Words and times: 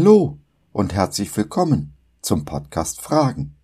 Hallo 0.00 0.38
und 0.70 0.94
herzlich 0.94 1.36
willkommen 1.36 1.92
zum 2.22 2.44
Podcast 2.44 3.00
Fragen. 3.00 3.56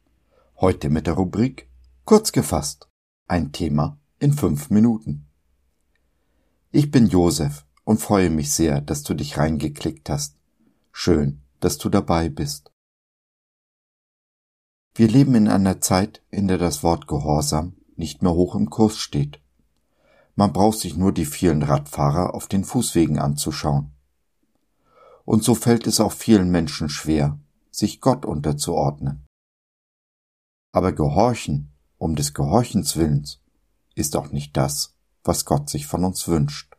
Heute 0.57 0.91
mit 0.91 1.07
der 1.07 1.15
Rubrik 1.15 1.71
Kurz 2.05 2.33
gefasst. 2.33 2.89
Ein 3.29 3.53
Thema 3.53 4.01
in 4.19 4.33
fünf 4.33 4.69
Minuten. 4.69 5.29
Ich 6.73 6.91
bin 6.91 7.07
Josef 7.07 7.65
und 7.85 8.01
freue 8.01 8.31
mich 8.31 8.53
sehr, 8.53 8.81
dass 8.81 9.05
du 9.05 9.15
dich 9.15 9.39
reingeklickt 9.39 10.11
hast. 10.11 10.37
Schön, 10.91 11.41
dass 11.61 11.79
du 11.79 11.89
dabei 11.89 12.31
bist. 12.31 12.73
Wir 14.97 15.07
leben 15.07 15.37
in 15.37 15.47
einer 15.47 15.81
Zeit, 15.81 16.21
in 16.33 16.49
der 16.49 16.59
das 16.59 16.83
Wort 16.83 17.07
Gehorsam 17.07 17.77
nicht 17.95 18.23
mehr 18.23 18.33
hoch 18.33 18.57
im 18.57 18.71
Kurs 18.71 18.99
steht. 18.99 19.41
Man 20.35 20.53
braucht 20.53 20.81
sich 20.81 20.97
nur 20.97 21.13
die 21.13 21.27
vielen 21.27 21.63
Radfahrer 21.63 22.35
auf 22.35 22.49
den 22.49 22.65
Fußwegen 22.65 23.21
anzuschauen. 23.21 23.94
Und 25.25 25.43
so 25.43 25.55
fällt 25.55 25.87
es 25.87 26.01
auch 26.01 26.13
vielen 26.13 26.51
Menschen 26.51 26.89
schwer, 26.89 27.39
sich 27.71 28.01
Gott 28.01 28.25
unterzuordnen. 28.25 29.27
Aber 30.73 30.93
Gehorchen 30.93 31.73
um 31.99 32.17
des 32.17 32.35
Gehorchens 32.35 32.97
willens 32.97 33.41
ist 33.95 34.17
auch 34.17 34.31
nicht 34.31 34.57
das, 34.57 34.97
was 35.23 35.45
Gott 35.45 35.71
sich 35.71 35.87
von 35.87 36.05
uns 36.05 36.29
wünscht. 36.29 36.75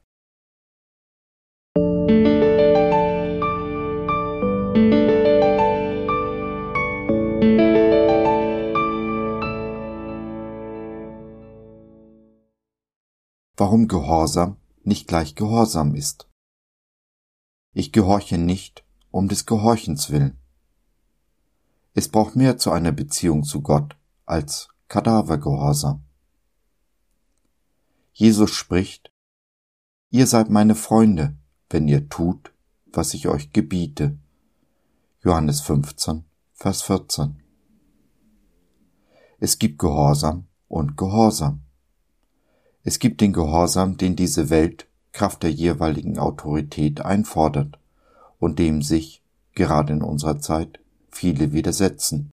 warum 13.58 13.88
Gehorsam 13.88 14.58
nicht 14.84 15.08
gleich 15.08 15.36
Gehorsam 15.36 15.96
ist. 15.96 16.30
Ich 17.78 17.92
gehorche 17.92 18.38
nicht 18.38 18.86
um 19.12 19.28
des 19.28 19.46
Gehorchens 19.46 20.10
willen. 20.10 20.40
Es 21.94 22.08
braucht 22.08 22.38
mehr 22.38 22.58
zu 22.58 22.72
einer 22.72 22.94
Beziehung 22.94 23.44
zu 23.44 23.62
Gott 23.62 23.98
als 24.26 24.70
Kadavergehorsam. 24.88 26.02
Jesus 28.14 28.52
spricht, 28.52 29.12
Ihr 30.10 30.26
seid 30.26 30.50
meine 30.50 30.76
Freunde, 30.76 31.36
wenn 31.70 31.90
ihr 31.90 32.08
tut, 32.08 32.54
was 32.86 33.14
ich 33.14 33.28
euch 33.28 33.52
gebiete. 33.52 34.18
Johannes 35.22 35.60
15, 35.60 36.24
Vers 36.54 36.82
14. 36.84 37.44
Es 39.38 39.60
gibt 39.60 39.80
Gehorsam 39.80 40.48
und 40.70 40.96
Gehorsam. 40.96 41.64
Es 42.84 43.00
gibt 43.00 43.20
den 43.20 43.34
Gehorsam, 43.34 43.98
den 43.98 44.16
diese 44.16 44.50
Welt 44.50 44.88
Kraft 45.16 45.44
der 45.44 45.52
jeweiligen 45.52 46.20
Autorität 46.20 47.00
einfordert 47.00 47.80
und 48.38 48.60
dem 48.60 48.82
sich, 48.82 49.24
gerade 49.54 49.94
in 49.94 50.02
unserer 50.02 50.40
Zeit, 50.40 50.82
viele 51.10 51.54
widersetzen. 51.54 52.32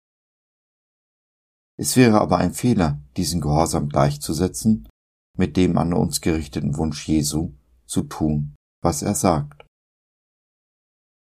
Es 1.78 1.96
wäre 1.96 2.20
aber 2.20 2.40
ein 2.40 2.56
Fehler, 2.56 3.00
diesen 3.18 3.40
Gehorsam 3.40 3.88
gleichzusetzen 3.88 4.90
mit 5.38 5.58
dem 5.58 5.78
an 5.78 5.94
uns 5.94 6.22
gerichteten 6.22 6.76
Wunsch 6.76 7.08
Jesu, 7.08 7.52
zu 7.86 8.02
tun, 8.02 8.56
was 8.82 9.04
er 9.04 9.14
sagt. 9.14 9.64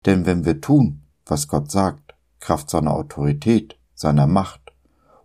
Denn 0.05 0.27
wenn 0.27 0.45
wir 0.45 0.61
tun, 0.61 1.07
was 1.25 1.47
Gott 1.47 1.71
sagt, 1.71 2.13
Kraft 2.39 2.69
seiner 2.69 2.93
Autorität, 2.93 3.79
seiner 3.95 4.27
Macht, 4.27 4.73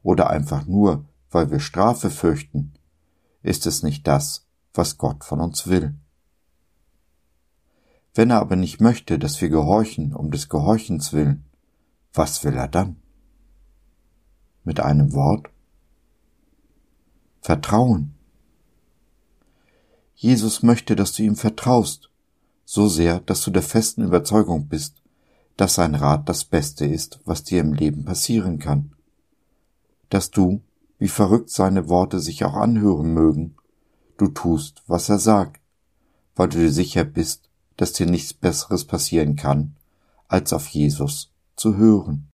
oder 0.03 0.31
einfach 0.31 0.65
nur, 0.67 1.05
weil 1.31 1.51
wir 1.51 1.61
Strafe 1.61 2.09
fürchten, 2.09 2.73
ist 3.43 3.67
es 3.67 3.83
nicht 3.83 4.07
das, 4.07 4.47
was 4.73 4.97
Gott 4.97 5.25
von 5.25 5.41
uns 5.41 5.67
will. 5.67 5.95
Wenn 8.15 8.31
er 8.31 8.41
aber 8.41 8.57
nicht 8.57 8.81
möchte, 8.81 9.19
dass 9.19 9.41
wir 9.41 9.49
gehorchen 9.49 10.15
um 10.15 10.31
des 10.31 10.49
Gehorchens 10.49 11.13
willen, 11.13 11.45
was 12.13 12.45
will 12.45 12.55
er 12.55 12.69
dann? 12.69 12.97
Mit 14.65 14.81
einem 14.81 15.13
Wort? 15.13 15.49
Vertrauen. 17.41 18.15
Jesus 20.15 20.63
möchte, 20.63 20.95
dass 20.95 21.15
du 21.15 21.23
ihm 21.23 21.37
vertraust, 21.37 22.11
so 22.65 22.87
sehr, 22.87 23.21
dass 23.21 23.43
du 23.43 23.51
der 23.51 23.63
festen 23.63 24.03
Überzeugung 24.05 24.69
bist, 24.69 25.03
dass 25.57 25.75
sein 25.75 25.95
Rat 25.95 26.29
das 26.29 26.45
Beste 26.45 26.87
ist, 26.87 27.21
was 27.25 27.43
dir 27.43 27.61
im 27.61 27.73
Leben 27.73 28.05
passieren 28.05 28.59
kann, 28.59 28.95
dass 30.11 30.31
du, 30.31 30.63
wie 30.99 31.09
verrückt 31.09 31.51
seine 31.51 31.89
Worte 31.89 32.21
sich 32.21 32.45
auch 32.45 32.55
anhören 32.55 33.13
mögen, 33.13 33.57
du 34.17 34.29
tust, 34.29 34.83
was 34.87 35.09
er 35.09 35.19
sagt, 35.19 35.61
weil 36.37 36.49
du 36.49 36.59
dir 36.59 36.73
sicher 36.73 37.05
bist, 37.05 37.51
dass 37.77 37.93
dir 37.93 38.07
nichts 38.07 38.35
Besseres 38.35 38.85
passieren 38.85 39.37
kann, 39.37 39.77
als 40.29 40.53
auf 40.53 40.67
Jesus 40.69 41.31
zu 41.57 41.77
hören. 41.77 42.31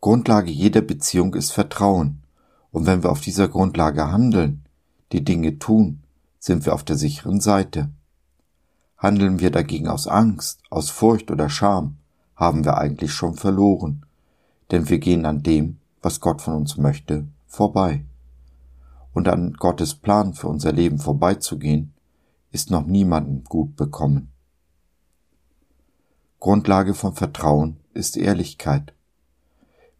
Grundlage 0.00 0.50
jeder 0.50 0.80
Beziehung 0.80 1.34
ist 1.34 1.52
Vertrauen, 1.52 2.22
und 2.70 2.86
wenn 2.86 3.02
wir 3.02 3.10
auf 3.10 3.20
dieser 3.20 3.48
Grundlage 3.48 4.10
handeln, 4.10 4.64
die 5.12 5.24
Dinge 5.24 5.58
tun, 5.58 6.02
sind 6.38 6.66
wir 6.66 6.74
auf 6.74 6.82
der 6.82 6.96
sicheren 6.96 7.40
Seite. 7.40 7.90
Handeln 8.96 9.40
wir 9.40 9.50
dagegen 9.50 9.88
aus 9.88 10.06
Angst, 10.06 10.60
aus 10.70 10.90
Furcht 10.90 11.30
oder 11.30 11.48
Scham, 11.48 11.98
haben 12.34 12.64
wir 12.64 12.78
eigentlich 12.78 13.12
schon 13.12 13.34
verloren, 13.34 14.04
denn 14.70 14.88
wir 14.88 14.98
gehen 14.98 15.26
an 15.26 15.42
dem, 15.42 15.78
was 16.00 16.20
Gott 16.20 16.42
von 16.42 16.54
uns 16.54 16.76
möchte, 16.76 17.26
vorbei. 17.46 18.04
Und 19.12 19.28
an 19.28 19.52
Gottes 19.54 19.94
Plan 19.94 20.34
für 20.34 20.48
unser 20.48 20.72
Leben 20.72 20.98
vorbeizugehen, 20.98 21.92
ist 22.52 22.70
noch 22.70 22.86
niemandem 22.86 23.44
gut 23.44 23.76
bekommen. 23.76 24.28
Grundlage 26.38 26.94
von 26.94 27.14
Vertrauen 27.14 27.78
ist 27.94 28.16
Ehrlichkeit. 28.16 28.94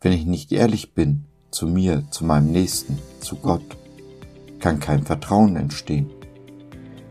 Wenn 0.01 0.13
ich 0.13 0.27
nicht 0.27 0.53
ehrlich 0.53 0.95
bin 0.95 1.25
zu 1.51 1.67
mir, 1.67 2.05
zu 2.11 2.25
meinem 2.25 2.51
Nächsten, 2.51 2.99
zu 3.21 3.37
Gott, 3.37 3.77
kann 4.59 4.81
kein 4.81 5.05
Vertrauen 5.05 5.57
entstehen. 5.57 6.11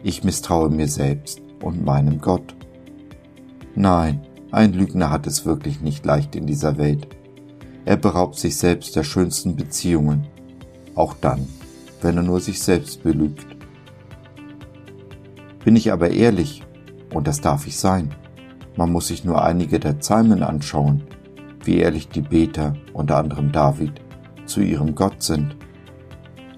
Ich 0.04 0.24
misstraue 0.24 0.70
mir 0.70 0.88
selbst 0.88 1.42
und 1.62 1.84
meinem 1.86 2.20
Gott. 2.20 2.56
Nein, 3.76 4.26
ein 4.52 4.74
Lügner 4.74 5.10
hat 5.10 5.28
es 5.28 5.46
wirklich 5.46 5.80
nicht 5.82 6.06
leicht 6.06 6.36
in 6.36 6.46
dieser 6.46 6.78
Welt. 6.78 7.08
Er 7.86 7.98
beraubt 7.98 8.38
sich 8.38 8.58
selbst 8.58 8.96
der 8.96 9.04
schönsten 9.04 9.56
Beziehungen, 9.56 10.28
auch 10.94 11.14
dann, 11.14 11.48
wenn 12.02 12.18
er 12.18 12.24
nur 12.24 12.42
sich 12.42 12.62
selbst 12.62 13.04
belügt. 13.04 13.46
Bin 15.64 15.76
ich 15.76 15.92
aber 15.92 16.10
ehrlich, 16.10 16.64
und 17.14 17.28
das 17.28 17.42
darf 17.42 17.68
ich 17.68 17.78
sein, 17.78 18.16
man 18.76 18.92
muss 18.92 19.08
sich 19.08 19.24
nur 19.24 19.44
einige 19.44 19.80
der 19.80 19.94
Psalmen 19.94 20.44
anschauen, 20.44 21.04
wie 21.64 21.78
ehrlich 21.78 22.10
die 22.10 22.22
Beter, 22.22 22.74
unter 22.94 23.18
anderem 23.18 23.52
David, 23.52 24.02
zu 24.46 24.62
ihrem 24.62 24.96
Gott 24.96 25.22
sind, 25.22 25.56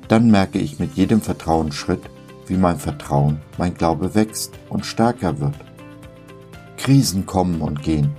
dann 0.07 0.29
merke 0.29 0.59
ich 0.59 0.79
mit 0.79 0.93
jedem 0.95 1.21
Vertrauensschritt, 1.21 2.01
wie 2.47 2.57
mein 2.57 2.77
Vertrauen, 2.77 3.39
mein 3.57 3.73
Glaube 3.73 4.15
wächst 4.15 4.53
und 4.69 4.85
stärker 4.85 5.39
wird. 5.39 5.55
Krisen 6.77 7.25
kommen 7.25 7.61
und 7.61 7.81
gehen, 7.81 8.15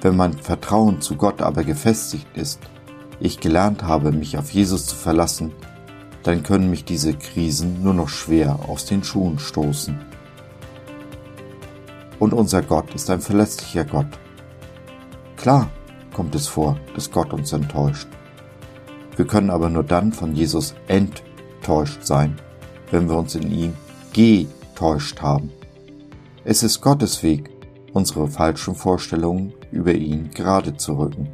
wenn 0.00 0.16
mein 0.16 0.32
Vertrauen 0.32 1.00
zu 1.00 1.16
Gott 1.16 1.42
aber 1.42 1.64
gefestigt 1.64 2.36
ist, 2.36 2.60
ich 3.20 3.40
gelernt 3.40 3.84
habe, 3.84 4.10
mich 4.10 4.36
auf 4.36 4.50
Jesus 4.50 4.86
zu 4.86 4.96
verlassen, 4.96 5.52
dann 6.22 6.42
können 6.42 6.70
mich 6.70 6.84
diese 6.84 7.14
Krisen 7.14 7.82
nur 7.82 7.94
noch 7.94 8.08
schwer 8.08 8.58
aus 8.68 8.84
den 8.84 9.02
Schuhen 9.02 9.38
stoßen. 9.38 9.98
Und 12.18 12.32
unser 12.32 12.62
Gott 12.62 12.94
ist 12.94 13.10
ein 13.10 13.20
verlässlicher 13.20 13.84
Gott. 13.84 14.06
Klar 15.36 15.70
kommt 16.12 16.34
es 16.34 16.46
vor, 16.46 16.78
dass 16.94 17.10
Gott 17.10 17.32
uns 17.32 17.52
enttäuscht. 17.52 18.06
Wir 19.16 19.26
können 19.26 19.50
aber 19.50 19.68
nur 19.68 19.82
dann 19.82 20.12
von 20.12 20.34
Jesus 20.34 20.74
enttäuscht 20.86 22.04
sein, 22.04 22.36
wenn 22.90 23.08
wir 23.08 23.16
uns 23.16 23.34
in 23.34 23.50
ihm 23.50 23.74
getäuscht 24.12 25.20
haben. 25.20 25.50
Es 26.44 26.62
ist 26.62 26.80
Gottes 26.80 27.22
Weg, 27.22 27.50
unsere 27.92 28.28
falschen 28.28 28.74
Vorstellungen 28.74 29.52
über 29.70 29.92
ihn 29.92 30.30
gerade 30.30 30.76
zu 30.76 30.98
rücken. 30.98 31.28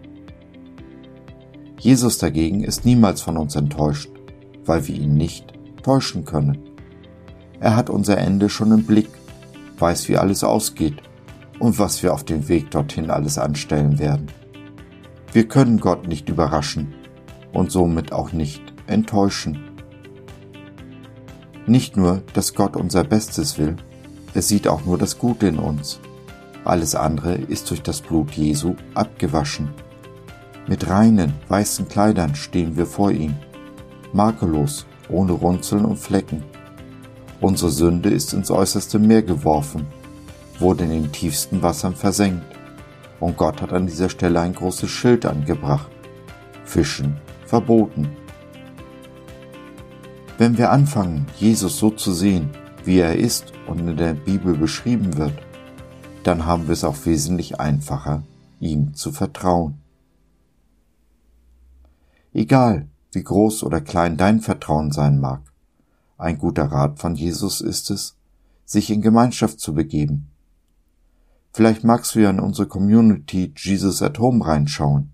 Jesus 1.79 2.19
dagegen 2.19 2.65
ist 2.65 2.85
niemals 2.85 3.21
von 3.21 3.37
uns 3.37 3.55
enttäuscht, 3.55 4.11
weil 4.69 4.87
wir 4.87 4.95
ihn 4.95 5.15
nicht 5.15 5.53
täuschen 5.83 6.25
können. 6.25 6.59
Er 7.61 7.75
hat 7.75 7.91
unser 7.91 8.19
Ende 8.19 8.49
schon 8.49 8.73
im 8.73 8.85
Blick, 8.85 9.09
weiß, 9.79 10.09
wie 10.09 10.17
alles 10.17 10.45
ausgeht 10.45 11.03
und 11.59 11.79
was 11.79 12.03
wir 12.03 12.15
auf 12.15 12.25
dem 12.25 12.49
Weg 12.49 12.71
dorthin 12.71 13.11
alles 13.11 13.39
anstellen 13.39 13.99
werden. 13.99 14.29
Wir 15.33 15.49
können 15.49 15.81
Gott 15.81 16.07
nicht 16.07 16.29
überraschen 16.29 16.95
und 17.53 17.73
somit 17.73 18.13
auch 18.13 18.33
nicht 18.33 18.63
enttäuschen. 18.87 19.59
Nicht 21.67 21.97
nur, 21.97 22.23
dass 22.33 22.55
Gott 22.55 22.77
unser 22.77 23.05
Bestes 23.05 23.59
will, 23.59 23.77
er 24.35 24.43
sieht 24.43 24.69
auch 24.69 24.85
nur 24.85 24.99
das 24.99 25.19
Gute 25.19 25.49
in 25.49 25.59
uns. 25.59 26.01
Alles 26.65 26.95
andere 26.95 27.35
ist 27.35 27.71
durch 27.71 27.83
das 27.83 28.01
Blut 28.01 28.33
Jesu 28.33 28.75
abgewaschen. 28.95 29.71
Mit 30.67 30.89
reinen, 30.89 31.35
weißen 31.49 31.89
Kleidern 31.89 32.35
stehen 32.35 32.77
wir 32.77 32.87
vor 32.87 33.11
ihm, 33.11 33.35
makellos, 34.13 34.87
ohne 35.09 35.33
Runzeln 35.33 35.85
und 35.85 35.99
Flecken. 35.99 36.43
Unsere 37.41 37.71
Sünde 37.71 38.11
ist 38.11 38.33
ins 38.33 38.51
äußerste 38.51 38.99
Meer 38.99 39.23
geworfen. 39.23 39.87
wurde 40.59 40.85
in 40.85 40.91
den 40.91 41.13
tiefsten 41.13 41.63
Wassern 41.63 41.95
versenkt 41.95 42.45
und 43.21 43.37
Gott 43.37 43.63
hat 43.63 43.73
an 43.73 43.87
dieser 43.87 44.09
Stelle 44.09 44.41
ein 44.41 44.55
großes 44.55 44.91
Schild 44.91 45.27
angebracht. 45.27 45.91
Fischen 46.65 47.17
verboten. 47.47 48.09
Wenn 50.37 50.59
wir 50.59 50.71
anfangen, 50.71 51.27
Jesus 51.39 51.79
so 51.79 51.91
zu 51.91 52.13
sehen, 52.13 52.51
wie 52.85 52.99
er 52.99 53.17
ist 53.17 53.53
und 53.67 53.81
in 53.81 53.97
der 53.97 54.15
Bibel 54.15 54.57
beschrieben 54.57 55.17
wird, 55.17 55.35
dann 56.23 56.47
haben 56.47 56.67
wir 56.67 56.73
es 56.73 56.85
auch 56.85 57.07
wesentlich 57.07 57.59
einfacher, 57.59 58.23
ihm 58.61 58.95
zu 58.95 59.13
vertrauen. 59.13 59.79
Egal, 62.33 62.89
wie 63.13 63.23
groß 63.23 63.63
oder 63.63 63.81
klein 63.81 64.17
dein 64.17 64.41
Vertrauen 64.41 64.93
sein 64.93 65.21
mag, 65.21 65.43
ein 66.19 66.39
guter 66.39 66.65
Rat 66.65 66.99
von 66.99 67.15
Jesus 67.15 67.61
ist 67.61 67.91
es, 67.91 68.17
sich 68.65 68.91
in 68.91 69.03
Gemeinschaft 69.03 69.61
zu 69.61 69.73
begeben. 69.73 70.29
Vielleicht 71.53 71.85
magst 71.85 72.15
du 72.15 72.21
ja 72.21 72.31
in 72.31 72.41
unsere 72.41 72.69
Community 72.69 73.53
Jesus 73.57 74.03
at 74.03 74.19
Home 74.19 74.45
reinschauen. 74.45 75.13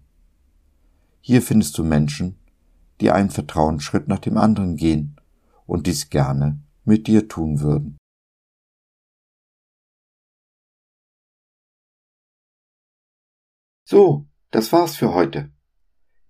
Hier 1.21 1.41
findest 1.41 1.79
du 1.79 1.85
Menschen, 1.85 2.37
die 3.01 3.11
einen 3.11 3.31
Vertrauensschritt 3.31 4.09
nach 4.09 4.19
dem 4.19 4.37
anderen 4.37 4.77
gehen 4.77 5.17
und 5.67 5.87
dies 5.87 6.11
gerne 6.11 6.61
mit 6.85 7.07
dir 7.07 7.29
tun 7.29 7.61
würden. 7.61 7.97
So, 13.87 14.27
das 14.51 14.73
war's 14.73 14.97
für 14.97 15.13
heute. 15.13 15.54